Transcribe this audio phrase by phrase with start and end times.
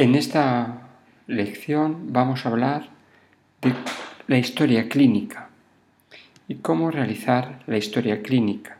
[0.00, 0.88] En esta
[1.26, 2.88] lección vamos a hablar
[3.60, 3.74] de
[4.28, 5.50] la historia clínica
[6.48, 8.78] y cómo realizar la historia clínica.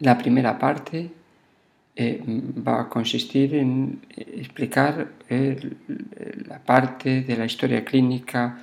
[0.00, 1.12] La primera parte
[1.94, 2.20] eh,
[2.66, 5.76] va a consistir en explicar eh,
[6.48, 8.58] la parte de la historia clínica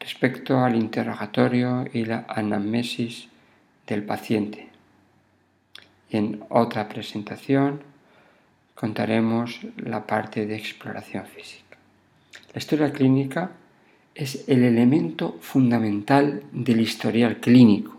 [0.00, 3.28] respecto al interrogatorio y la anamnesis
[3.86, 4.70] del paciente.
[6.08, 7.92] En otra presentación
[8.74, 11.76] contaremos la parte de exploración física.
[12.52, 13.52] La historia clínica
[14.14, 17.96] es el elemento fundamental del historial clínico.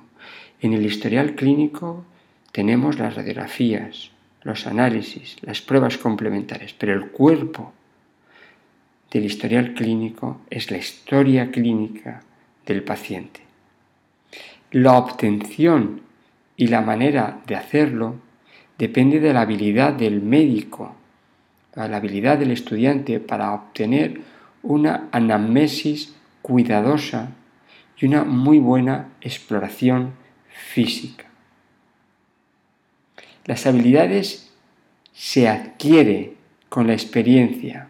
[0.61, 2.05] En el historial clínico
[2.51, 4.11] tenemos las radiografías,
[4.43, 7.73] los análisis, las pruebas complementarias, pero el cuerpo
[9.12, 12.21] del historial clínico es la historia clínica
[12.65, 13.41] del paciente.
[14.71, 16.01] La obtención
[16.57, 18.15] y la manera de hacerlo
[18.77, 20.95] depende de la habilidad del médico,
[21.76, 24.21] de la habilidad del estudiante para obtener
[24.63, 27.31] una anamnesis cuidadosa
[27.99, 30.13] y una muy buena exploración
[30.49, 31.26] física.
[33.46, 34.51] Las habilidades
[35.13, 36.34] se adquiere
[36.70, 37.87] con la experiencia,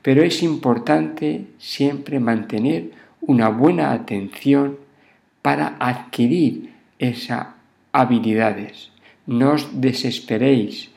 [0.00, 4.78] pero es importante siempre mantener una buena atención
[5.42, 7.48] para adquirir esas
[7.92, 8.93] habilidades.
[9.26, 10.90] No os desesperéis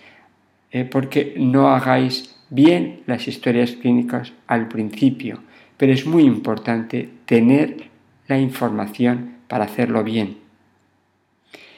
[0.71, 5.39] eh, porque no hagáis bien las historias clínicas al principio,
[5.77, 7.89] pero es muy importante tener
[8.27, 10.37] la información para hacerlo bien.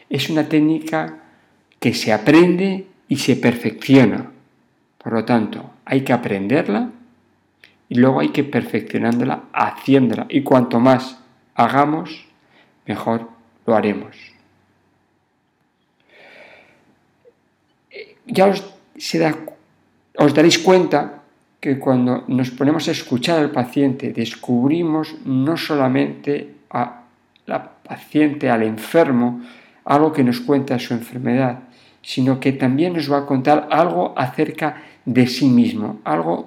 [0.09, 1.19] Es una técnica
[1.79, 4.31] que se aprende y se perfecciona.
[4.97, 6.91] Por lo tanto, hay que aprenderla
[7.87, 10.25] y luego hay que perfeccionándola haciéndola.
[10.29, 11.19] Y cuanto más
[11.55, 12.25] hagamos,
[12.85, 13.29] mejor
[13.65, 14.38] lo haremos.
[18.29, 18.63] Ya os,
[20.17, 21.25] os daréis cuenta
[21.59, 27.03] que cuando nos ponemos a escuchar al paciente descubrimos no solamente a
[27.45, 29.41] la paciente, al enfermo,
[29.83, 31.59] algo que nos cuenta su enfermedad,
[32.01, 36.45] sino que también nos va a contar algo acerca de sí mismo, algo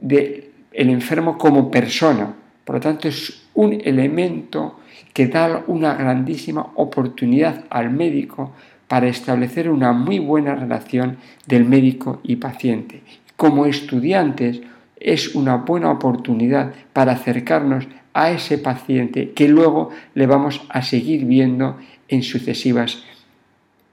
[0.00, 2.34] del el enfermo como persona.
[2.64, 4.78] Por lo tanto, es un elemento
[5.12, 8.52] que da una grandísima oportunidad al médico
[8.88, 13.02] para establecer una muy buena relación del médico y paciente.
[13.36, 14.60] Como estudiantes,
[14.98, 21.26] es una buena oportunidad para acercarnos a ese paciente que luego le vamos a seguir
[21.26, 21.76] viendo
[22.08, 23.02] en sucesivas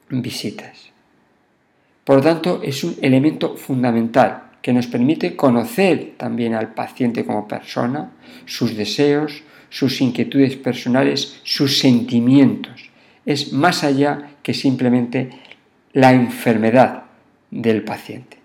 [0.10, 0.92] visitas.
[2.04, 7.48] Por lo tanto, es un elemento fundamental que nos permite conocer también al paciente como
[7.48, 8.12] persona,
[8.46, 12.90] sus deseos, sus inquietudes personales, sus sentimientos.
[13.26, 15.30] Es más allá que simplemente
[15.94, 17.06] la enfermedad
[17.50, 18.38] del paciente.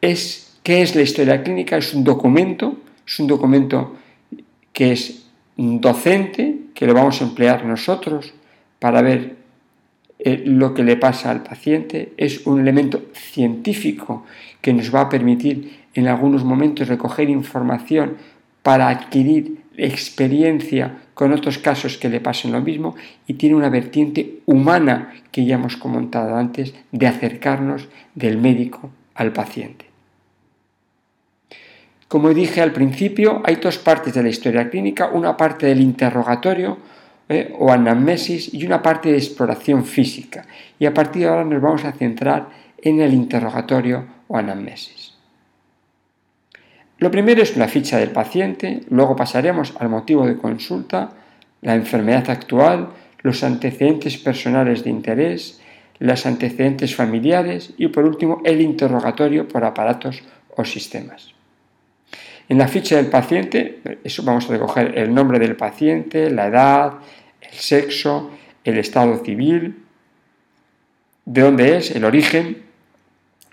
[0.00, 1.76] Es, ¿Qué es la historia clínica?
[1.76, 3.96] Es un documento, es un documento
[4.72, 8.34] que es docente, que lo vamos a emplear nosotros
[8.78, 9.36] para ver
[10.18, 14.24] eh, lo que le pasa al paciente, es un elemento científico
[14.60, 18.16] que nos va a permitir en algunos momentos recoger información
[18.62, 22.94] para adquirir experiencia con otros casos que le pasen lo mismo
[23.26, 29.32] y tiene una vertiente humana que ya hemos comentado antes de acercarnos del médico al
[29.32, 29.86] paciente.
[32.08, 36.78] Como dije al principio, hay dos partes de la historia clínica, una parte del interrogatorio
[37.28, 40.46] eh, o anamnesis y una parte de exploración física.
[40.78, 42.48] Y a partir de ahora nos vamos a centrar
[42.82, 45.03] en el interrogatorio o anamnesis.
[47.04, 51.10] Lo primero es la ficha del paciente, luego pasaremos al motivo de consulta,
[51.60, 55.60] la enfermedad actual, los antecedentes personales de interés,
[55.98, 60.22] los antecedentes familiares y por último el interrogatorio por aparatos
[60.56, 61.34] o sistemas.
[62.48, 66.92] En la ficha del paciente, eso vamos a recoger el nombre del paciente, la edad,
[67.42, 68.30] el sexo,
[68.64, 69.84] el estado civil,
[71.26, 72.62] de dónde es, el origen,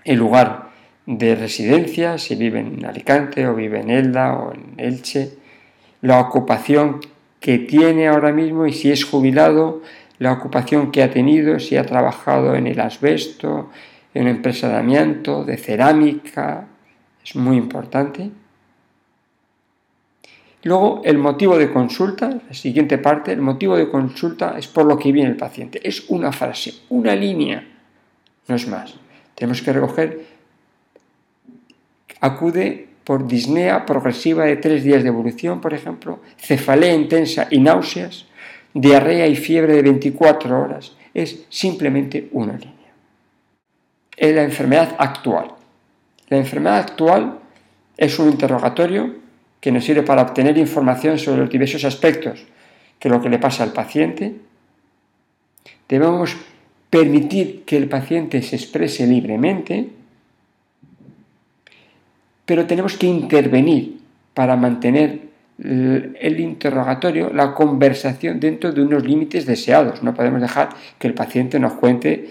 [0.06, 0.61] el lugar
[1.06, 5.32] de residencia, si vive en Alicante o vive en Elda o en Elche,
[6.00, 7.00] la ocupación
[7.40, 9.82] que tiene ahora mismo y si es jubilado,
[10.18, 13.70] la ocupación que ha tenido, si ha trabajado en el asbesto,
[14.14, 16.68] en una empresa de amianto, de cerámica,
[17.24, 18.30] es muy importante.
[20.64, 24.96] Luego, el motivo de consulta, la siguiente parte, el motivo de consulta es por lo
[24.96, 25.80] que viene el paciente.
[25.82, 27.66] Es una frase, una línea,
[28.46, 28.94] no es más.
[29.34, 30.31] Tenemos que recoger,
[32.22, 38.26] acude por disnea progresiva de tres días de evolución, por ejemplo, cefalea intensa y náuseas,
[38.72, 40.96] diarrea y fiebre de 24 horas.
[41.12, 42.72] Es simplemente una línea.
[44.16, 45.48] en la enfermedad actual.
[46.28, 47.38] La enfermedad actual
[47.96, 49.16] es un interrogatorio
[49.60, 52.46] que nos sirve para obtener información sobre los diversos aspectos
[52.98, 54.36] que lo que le pasa al paciente.
[55.88, 56.36] Debemos
[56.88, 59.90] permitir que el paciente se exprese libremente,
[62.44, 63.98] pero tenemos que intervenir
[64.34, 70.02] para mantener el interrogatorio, la conversación dentro de unos límites deseados.
[70.02, 72.30] No podemos dejar que el paciente nos cuente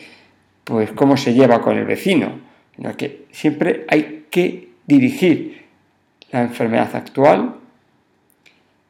[0.63, 2.39] pues cómo se lleva con el vecino,
[2.75, 5.61] sino que siempre hay que dirigir
[6.31, 7.55] la enfermedad actual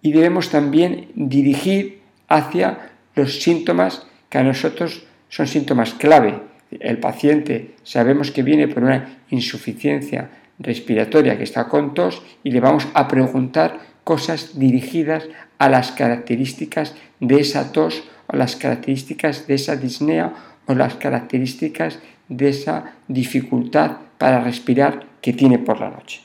[0.01, 6.39] y debemos también dirigir hacia los síntomas que a nosotros son síntomas clave.
[6.71, 10.29] El paciente sabemos que viene por una insuficiencia
[10.63, 15.27] respiratoria que está con tos y le vamos a preguntar cosas dirigidas
[15.57, 20.33] a las características de esa tos o las características de esa disnea
[20.67, 21.99] o las características
[22.29, 26.21] de esa dificultad para respirar que tiene por la noche.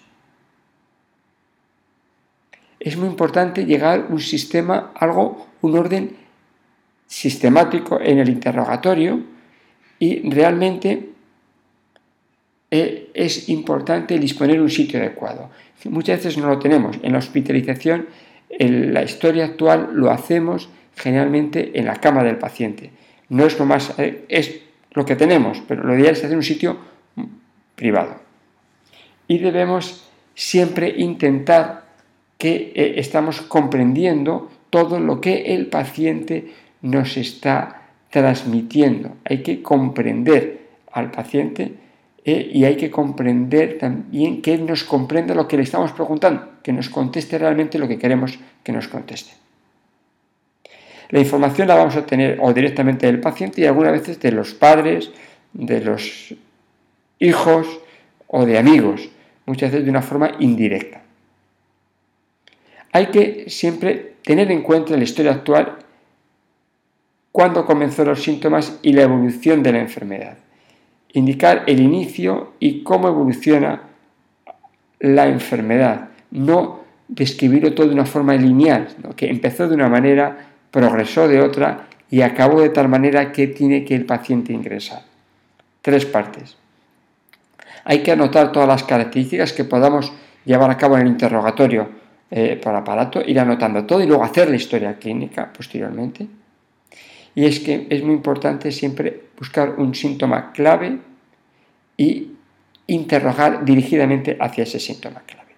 [2.78, 6.16] Es muy importante llegar a un sistema, algo, un orden
[7.06, 9.20] sistemático en el interrogatorio
[9.98, 11.10] y realmente
[12.70, 15.50] eh, es importante disponer un sitio adecuado.
[15.84, 16.98] Muchas veces no lo tenemos.
[17.02, 18.06] En la hospitalización,
[18.48, 22.90] en la historia actual lo hacemos generalmente en la cama del paciente.
[23.28, 24.60] No es lo más, eh, es
[24.92, 26.78] lo que tenemos, pero lo ideal es hacer un sitio
[27.74, 28.16] privado.
[29.28, 31.84] Y debemos siempre intentar
[32.38, 36.52] que eh, estamos comprendiendo todo lo que el paciente
[36.82, 39.16] nos está transmitiendo.
[39.24, 41.74] Hay que comprender al paciente
[42.28, 46.72] eh, y hay que comprender también que nos comprenda lo que le estamos preguntando, que
[46.72, 49.30] nos conteste realmente lo que queremos que nos conteste.
[51.10, 54.54] La información la vamos a tener o directamente del paciente y algunas veces de los
[54.54, 55.12] padres,
[55.52, 56.34] de los
[57.20, 57.68] hijos
[58.26, 59.08] o de amigos,
[59.46, 61.02] muchas veces de una forma indirecta.
[62.90, 65.76] Hay que siempre tener en cuenta la historia actual
[67.30, 70.38] cuándo comenzó los síntomas y la evolución de la enfermedad
[71.12, 73.82] indicar el inicio y cómo evoluciona
[75.00, 80.36] la enfermedad, no describirlo todo de una forma lineal, que empezó de una manera,
[80.70, 85.02] progresó de otra y acabó de tal manera que tiene que el paciente ingresar.
[85.82, 86.56] Tres partes.
[87.84, 90.12] Hay que anotar todas las características que podamos
[90.44, 91.88] llevar a cabo en el interrogatorio
[92.30, 96.26] eh, por aparato, ir anotando todo y luego hacer la historia clínica posteriormente.
[97.36, 100.98] Y es que es muy importante siempre buscar un síntoma clave
[101.98, 102.32] y
[102.86, 105.52] interrogar dirigidamente hacia ese síntoma clave.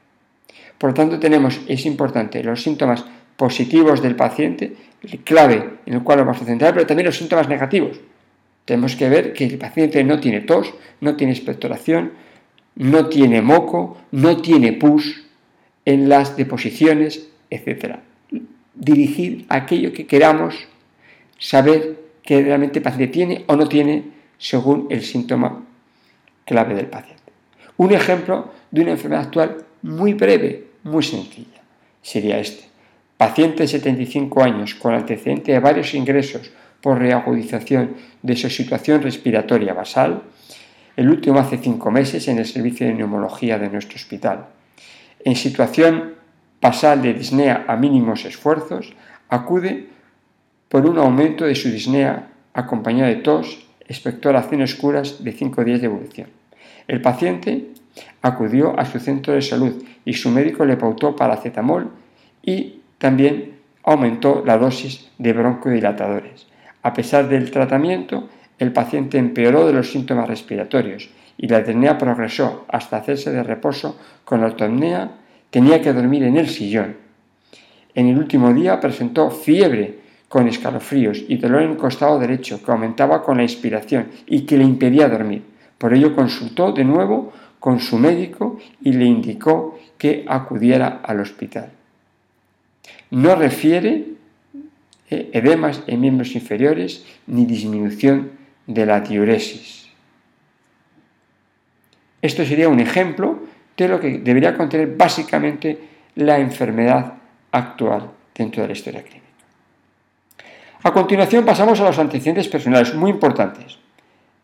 [0.77, 3.05] Por lo tanto, tenemos, es importante, los síntomas
[3.37, 4.75] positivos del paciente,
[5.23, 8.01] clave en el cual vamos a centrar, pero también los síntomas negativos.
[8.65, 12.13] Tenemos que ver que el paciente no tiene tos, no tiene expectoración,
[12.75, 15.25] no tiene moco, no tiene pus
[15.85, 17.99] en las deposiciones, etc.
[18.75, 20.67] Dirigir aquello que queramos
[21.39, 24.05] saber que realmente el paciente tiene o no tiene
[24.37, 25.65] según el síntoma
[26.45, 27.33] clave del paciente.
[27.77, 31.63] Un ejemplo de una enfermedad actual muy breve, muy sencilla,
[32.03, 32.65] sería este.
[33.17, 39.75] Paciente de 75 años con antecedente de varios ingresos por reagudización de su situación respiratoria
[39.75, 40.23] basal,
[40.97, 44.47] el último hace cinco meses en el servicio de neumología de nuestro hospital.
[45.25, 46.15] En situación
[46.61, 48.95] basal de disnea a mínimos esfuerzos,
[49.29, 49.89] acude
[50.69, 55.87] por un aumento de su disnea acompañado de tos, expectoraciones curas de 5 días de
[55.87, 56.29] evolución.
[56.87, 57.69] El paciente
[58.23, 61.91] acudió a su centro de salud y su médico le pautó paracetamol
[62.43, 66.47] y también aumentó la dosis de broncodilatadores.
[66.83, 72.67] A pesar del tratamiento, el paciente empeoró de los síntomas respiratorios y la disnea progresó
[72.69, 74.55] hasta hacerse de reposo con la
[75.51, 76.97] tenía que dormir en el sillón.
[77.95, 79.98] En el último día presentó fiebre
[80.29, 84.59] con escalofríos y dolor en el costado derecho que aumentaba con la inspiración y que
[84.59, 85.43] le impedía dormir.
[85.79, 91.71] Por ello consultó de nuevo con su médico y le indicó que acudiera al hospital.
[93.11, 94.05] No refiere
[95.11, 98.33] eh, edemas en miembros inferiores ni disminución
[98.67, 99.89] de la diuresis.
[102.21, 103.41] Esto sería un ejemplo
[103.77, 105.79] de lo que debería contener básicamente
[106.17, 107.15] la enfermedad
[107.53, 109.28] actual dentro de la historia clínica.
[110.83, 113.79] A continuación pasamos a los antecedentes personales, muy importantes.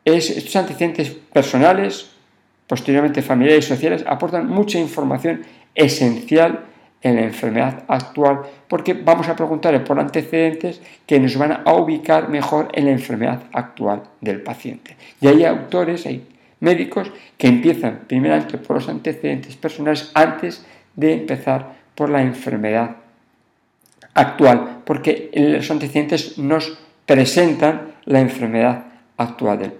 [0.04, 2.10] estos antecedentes personales,
[2.66, 5.42] posteriormente familiares y sociales, aportan mucha información
[5.74, 6.64] esencial
[7.02, 12.28] en la enfermedad actual porque vamos a preguntarle por antecedentes que nos van a ubicar
[12.28, 14.96] mejor en la enfermedad actual del paciente.
[15.20, 16.26] Y hay autores, hay
[16.60, 22.96] médicos que empiezan primeramente por los antecedentes personales antes de empezar por la enfermedad
[24.14, 29.72] actual, porque los antecedentes nos presentan la enfermedad actual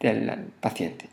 [0.00, 1.08] del, paciente.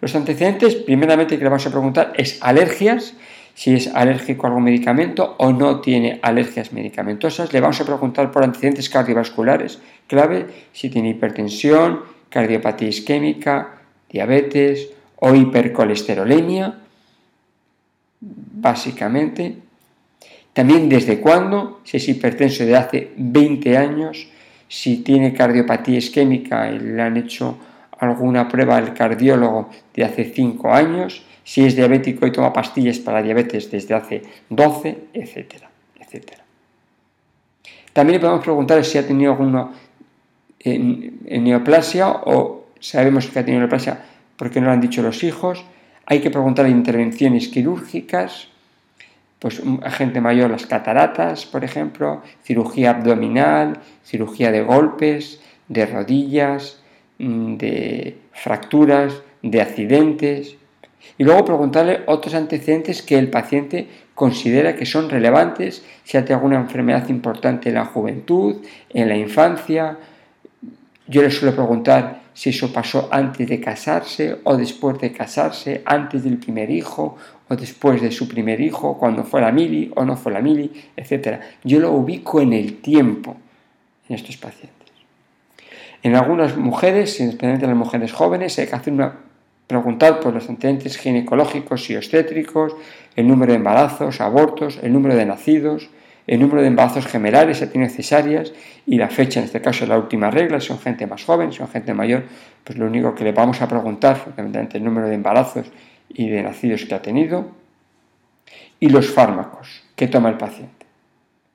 [0.00, 3.14] Los antecedentes, primeramente que le vamos a preguntar es alergias,
[3.54, 7.52] si es alérgico a algún medicamento o no tiene alergias medicamentosas.
[7.52, 13.78] Le vamos a preguntar por antecedentes cardiovasculares, clave, si tiene hipertensión, cardiopatía isquémica,
[14.10, 16.78] diabetes o hipercolesterolemia,
[18.20, 19.56] básicamente.
[20.56, 24.26] También desde cuándo, si es hipertenso de hace 20 años,
[24.66, 27.58] si tiene cardiopatía isquémica y le han hecho
[27.98, 33.20] alguna prueba al cardiólogo de hace 5 años, si es diabético y toma pastillas para
[33.20, 35.68] diabetes desde hace 12, etcétera,
[36.00, 36.42] etcétera.
[37.92, 39.72] También le podemos preguntar si ha tenido alguna
[40.64, 44.02] neoplasia o sabemos que ha tenido neoplasia
[44.38, 45.62] porque no lo han dicho los hijos.
[46.06, 48.48] Hay que preguntar intervenciones quirúrgicas,
[49.38, 56.80] pues gente mayor las cataratas, por ejemplo, cirugía abdominal, cirugía de golpes, de rodillas,
[57.18, 60.56] mm, de fracturas, de accidentes.
[61.18, 66.36] Y luego preguntarle otros antecedentes que el paciente considera que son relevantes, si ha tenido
[66.36, 68.56] alguna enfermedad importante en la juventud,
[68.90, 69.98] en la infancia.
[71.06, 76.22] Yo le suelo preguntar si eso pasó antes de casarse o después de casarse, antes
[76.22, 77.16] del primer hijo
[77.48, 80.70] o después de su primer hijo, cuando fue la mili o no fue la mili,
[80.94, 81.40] etc.
[81.64, 83.38] Yo lo ubico en el tiempo
[84.06, 84.76] en estos pacientes.
[86.02, 89.14] En algunas mujeres, especialmente en las mujeres jóvenes, hay que hacer una,
[89.66, 92.76] preguntar por los antecedentes ginecológicos y obstétricos,
[93.16, 95.88] el número de embarazos, abortos, el número de nacidos,
[96.26, 98.52] el número de embarazos gemelales, si tiene necesarias
[98.86, 101.58] y la fecha, en este caso la última regla, si son gente más joven, si
[101.58, 102.24] son gente mayor,
[102.64, 105.66] pues lo único que le vamos a preguntar, fundamentalmente el número de embarazos
[106.08, 107.52] y de nacidos que ha tenido,
[108.80, 110.86] y los fármacos que toma el paciente.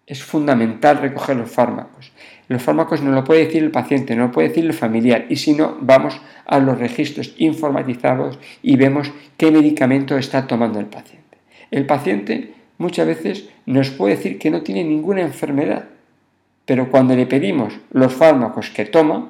[0.07, 2.11] Es fundamental recoger los fármacos.
[2.47, 5.37] Los fármacos no lo puede decir el paciente, no lo puede decir el familiar, y
[5.37, 11.37] si no, vamos a los registros informatizados y vemos qué medicamento está tomando el paciente.
[11.69, 15.85] El paciente muchas veces nos puede decir que no tiene ninguna enfermedad,
[16.65, 19.29] pero cuando le pedimos los fármacos que toma,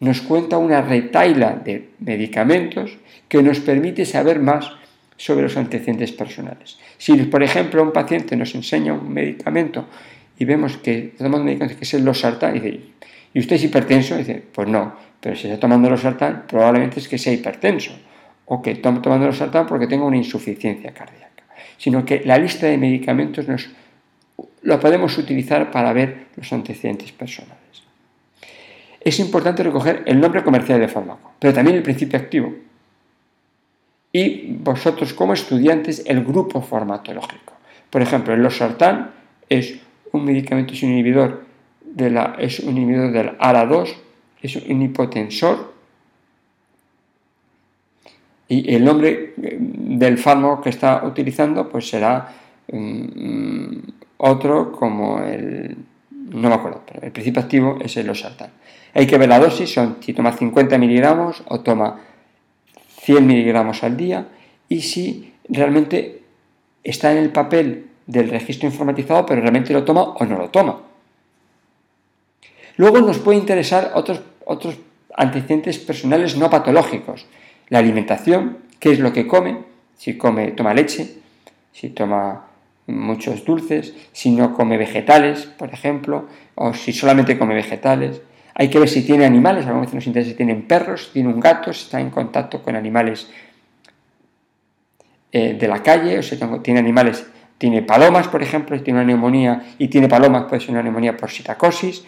[0.00, 2.98] nos cuenta una retaila de medicamentos
[3.28, 4.70] que nos permite saber más
[5.16, 6.78] sobre los antecedentes personales.
[6.98, 9.86] Si, por ejemplo, un paciente nos enseña un medicamento
[10.38, 12.80] y vemos que está tomando un medicamento que es el losartán, y dice,
[13.32, 14.16] ¿y usted es hipertenso?
[14.16, 17.92] Dice, pues no, pero si está tomando losartán, probablemente es que sea hipertenso,
[18.46, 21.33] o que está tomando losartán porque tenga una insuficiencia cardíaca.
[21.78, 23.68] Sino que la lista de medicamentos nos,
[24.62, 27.64] lo podemos utilizar para ver los antecedentes personales
[29.04, 32.54] es importante recoger el nombre comercial del fármaco, pero también el principio activo.
[34.10, 37.52] Y vosotros como estudiantes el grupo farmacológico.
[37.90, 39.10] Por ejemplo, el losartán
[39.48, 39.78] es
[40.12, 41.44] un medicamento, es un inhibidor,
[41.84, 43.94] de la, es un inhibidor del ARA2,
[44.40, 45.73] es un hipotensor.
[48.48, 52.32] Y el nombre eh, del fármaco que está utilizando pues será
[52.70, 53.78] mm,
[54.18, 55.76] otro como el...
[56.10, 58.50] no me acuerdo, pero el principio activo es el losartán.
[58.94, 62.00] Hay que ver la dosis, son si toma 50 miligramos o toma
[63.00, 64.28] 100 miligramos al día
[64.68, 66.22] y si realmente
[66.82, 70.80] está en el papel del registro informatizado, pero realmente lo toma o no lo toma.
[72.76, 74.76] Luego nos puede interesar otros, otros
[75.16, 77.26] antecedentes personales no patológicos.
[77.68, 79.58] La alimentación, qué es lo que come,
[79.96, 81.18] si come, toma leche,
[81.72, 82.46] si toma
[82.86, 88.20] muchos dulces, si no come vegetales, por ejemplo, o si solamente come vegetales,
[88.54, 91.28] hay que ver si tiene animales, algunas veces nos interesa si tienen perros, si tiene
[91.28, 93.28] un gato, si está en contacto con animales
[95.32, 97.26] eh, de la calle, o si tiene animales,
[97.58, 101.16] tiene palomas, por ejemplo, si tiene una neumonía y tiene palomas, puede ser una neumonía
[101.16, 102.04] por citacosis,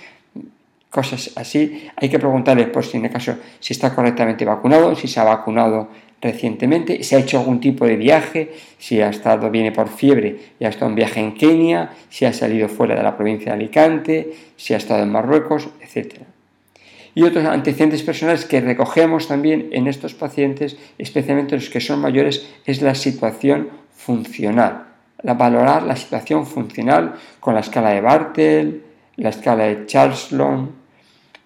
[0.97, 1.89] cosas así.
[1.95, 5.25] Hay que preguntarle, por si en el caso, si está correctamente vacunado, si se ha
[5.25, 5.89] vacunado
[6.23, 10.65] recientemente, si ha hecho algún tipo de viaje, si ha estado, viene por fiebre y
[10.65, 14.33] ha estado en viaje en Kenia, si ha salido fuera de la provincia de Alicante,
[14.57, 16.23] si ha estado en Marruecos, etc
[17.17, 22.47] y otros antecedentes personales que recogemos también en estos pacientes, especialmente los que son mayores,
[22.67, 24.89] es la situación funcional.
[25.23, 28.83] La valorar la situación funcional con la escala de Bartel,
[29.17, 30.73] la escala de Charlson,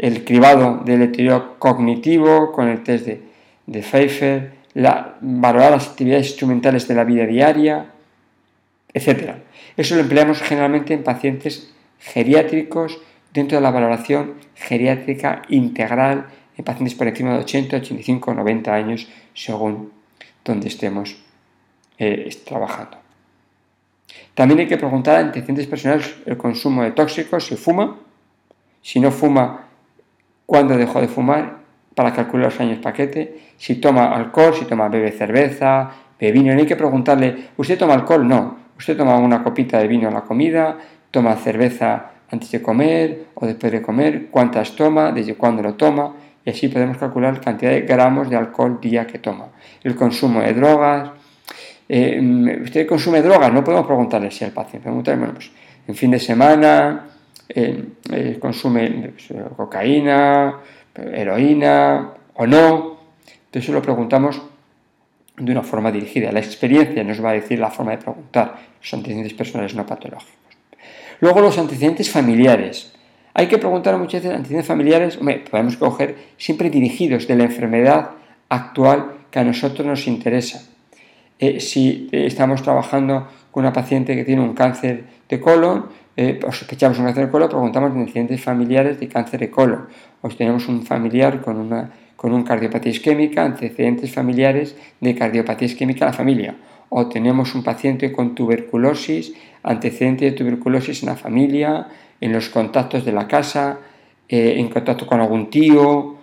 [0.01, 3.21] el cribado del deterioro cognitivo con el test de,
[3.67, 7.91] de Pfeiffer, la, valorar las actividades instrumentales de la vida diaria,
[8.95, 9.35] etc.
[9.77, 12.99] Eso lo empleamos generalmente en pacientes geriátricos
[13.35, 19.07] dentro de la valoración geriátrica integral en pacientes por encima de 80, 85, 90 años,
[19.35, 19.93] según
[20.43, 21.17] donde estemos
[21.99, 22.97] eh, trabajando.
[24.33, 27.99] También hay que preguntar a antecedentes personales el consumo de tóxicos, si fuma,
[28.81, 29.70] si no fuma,
[30.51, 31.59] cuándo dejó de fumar,
[31.95, 36.53] para calcular los años paquete, si toma alcohol, si toma bebe cerveza, bebe vino.
[36.53, 38.27] No hay que preguntarle, ¿usted toma alcohol?
[38.27, 38.57] No.
[38.77, 40.77] Usted toma una copita de vino en la comida,
[41.13, 46.17] toma cerveza antes de comer o después de comer, cuántas toma, desde cuándo lo toma,
[46.45, 49.51] y así podemos calcular la cantidad de gramos de alcohol día que toma.
[49.85, 51.11] El consumo de drogas.
[51.89, 53.53] Eh, ¿Usted consume drogas?
[53.53, 54.89] No podemos preguntarle si al paciente.
[54.89, 55.53] Preguntarle, bueno, pues
[55.87, 57.10] en fin de semana
[57.55, 60.59] eh, eh, consume pues, cocaína,
[60.95, 62.99] heroína o no.
[63.47, 64.41] Entonces lo preguntamos
[65.37, 66.33] de una forma dirigida.
[66.33, 70.35] La experiencia nos va a decir la forma de preguntar los antecedentes personales no patológicos.
[71.21, 72.93] Luego los antecedentes familiares.
[73.35, 75.19] Hay que preguntar muchas veces antecedentes familiares,
[75.51, 78.11] podemos coger siempre dirigidos de la enfermedad
[78.49, 80.63] actual que a nosotros nos interesa.
[81.39, 85.87] Eh, si eh, estamos trabajando con una paciente que tiene un cáncer de colon,
[86.21, 89.87] eh, sospechamos un cáncer de colon, preguntamos antecedentes familiares de cáncer de colon.
[90.21, 96.05] O tenemos un familiar con una con un cardiopatía isquémica, antecedentes familiares de cardiopatía isquémica
[96.05, 96.55] en la familia.
[96.91, 101.89] O tenemos un paciente con tuberculosis, antecedente de tuberculosis en la familia,
[102.21, 103.79] en los contactos de la casa,
[104.29, 106.17] eh, en contacto con algún tío.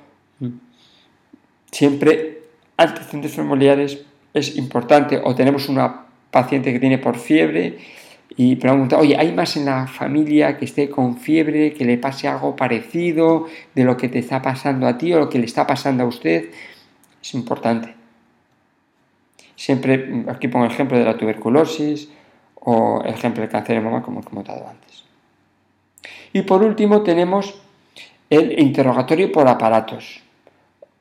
[1.71, 2.43] Siempre
[2.77, 5.19] antecedentes familiares es importante.
[5.23, 7.79] O tenemos una paciente que tiene por fiebre
[8.35, 12.27] y pregunta, oye, ¿hay más en la familia que esté con fiebre, que le pase
[12.27, 15.65] algo parecido de lo que te está pasando a ti o lo que le está
[15.65, 16.51] pasando a usted?
[17.21, 17.95] Es importante.
[19.55, 22.09] Siempre, aquí pongo el ejemplo de la tuberculosis
[22.55, 25.03] o el ejemplo del cáncer de mama, como he comentado antes.
[26.33, 27.59] Y por último tenemos
[28.29, 30.21] el interrogatorio por aparatos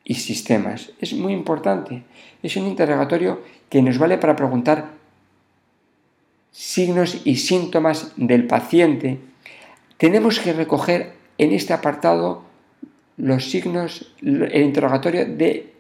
[0.05, 0.93] y sistemas.
[1.01, 2.05] Es muy importante.
[2.43, 4.87] Es un interrogatorio que nos vale para preguntar
[6.57, 9.19] signos y síntomas del paciente,
[9.99, 12.45] tenemos que recoger en este apartado
[13.19, 15.75] los signos, el interrogatorio de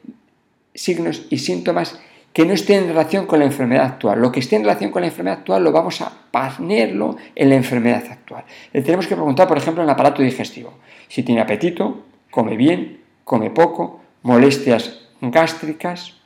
[0.74, 1.98] signos y síntomas
[2.34, 4.20] que no estén en relación con la enfermedad actual.
[4.20, 7.54] Lo que esté en relación con la enfermedad actual lo vamos a ponerlo en la
[7.54, 8.44] enfermedad actual.
[8.74, 10.74] Le tenemos que preguntar, por ejemplo, en el aparato digestivo.
[11.08, 16.16] Si tiene apetito, come bien, come poco, molestias gástricas,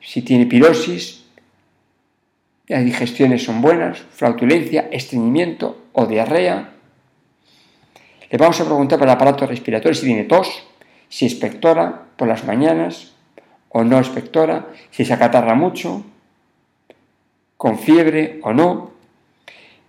[0.00, 1.21] si tiene pirosis,
[2.68, 6.70] las digestiones son buenas, flautulencia, estreñimiento o diarrea.
[8.30, 10.62] Le vamos a preguntar por el aparato respiratorio si tiene tos,
[11.08, 13.12] si expectora por las mañanas
[13.68, 16.04] o no expectora, si se acatarra mucho,
[17.56, 18.92] con fiebre o no.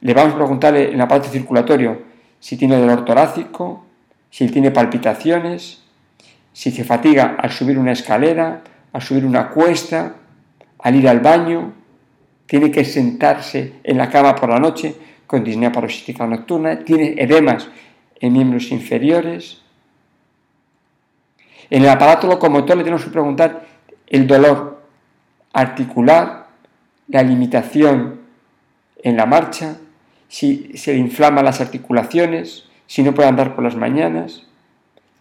[0.01, 2.01] Le vamos a preguntar en el aparato circulatorio
[2.39, 3.85] si tiene dolor torácico,
[4.29, 5.83] si tiene palpitaciones,
[6.51, 10.15] si se fatiga al subir una escalera, al subir una cuesta,
[10.79, 11.73] al ir al baño,
[12.45, 14.95] tiene que sentarse en la cama por la noche
[15.27, 17.67] con disnea paroxística nocturna, tiene edemas
[18.19, 19.61] en miembros inferiores.
[21.69, 23.65] En el aparato locomotor le tenemos que preguntar
[24.07, 24.83] el dolor
[25.53, 26.47] articular,
[27.07, 28.21] la limitación
[29.01, 29.77] en la marcha,
[30.27, 34.47] si se le inflaman las articulaciones, si no puede andar por las mañanas,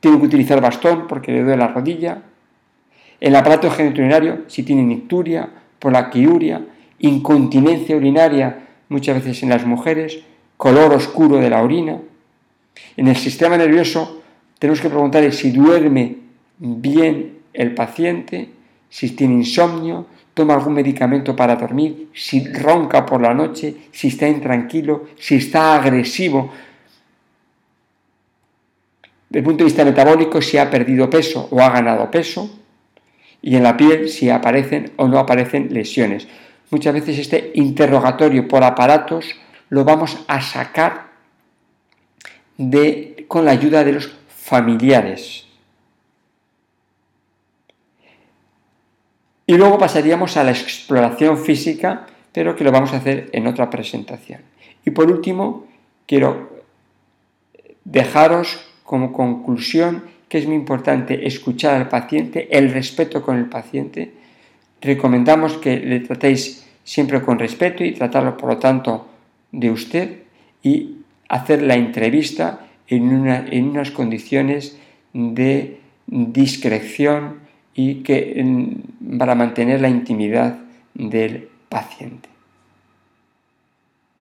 [0.00, 2.22] tiene que utilizar bastón porque le duele la rodilla.
[3.20, 6.62] El aparato genitourinario, si tiene nicturia, por la quiuria,
[7.02, 10.20] incontinencia urinaria muchas veces en las mujeres,
[10.56, 11.98] color oscuro de la orina.
[12.96, 14.22] En el sistema nervioso
[14.58, 16.16] tenemos que preguntarle si duerme
[16.58, 18.48] bien el paciente,
[18.88, 24.28] si tiene insomnio, toma algún medicamento para dormir, si ronca por la noche, si está
[24.28, 26.52] intranquilo, si está agresivo.
[29.28, 32.58] Desde el punto de vista metabólico, si ha perdido peso o ha ganado peso.
[33.40, 36.28] Y en la piel, si aparecen o no aparecen lesiones
[36.72, 39.36] muchas veces este interrogatorio por aparatos
[39.68, 41.12] lo vamos a sacar
[42.56, 45.46] de, con la ayuda de los familiares.
[49.46, 53.68] Y luego pasaríamos a la exploración física, pero que lo vamos a hacer en otra
[53.68, 54.40] presentación.
[54.84, 55.66] Y por último,
[56.06, 56.62] quiero
[57.84, 64.14] dejaros como conclusión que es muy importante escuchar al paciente, el respeto con el paciente.
[64.80, 69.08] Recomendamos que le tratéis siempre con respeto y tratarlo, por lo tanto,
[69.50, 70.22] de usted
[70.62, 70.96] y
[71.28, 74.78] hacer la entrevista en, en unas condiciones
[75.12, 77.40] de discreción
[77.74, 78.44] y que
[79.18, 80.58] para mantener la intimidad
[80.94, 82.31] del paciente.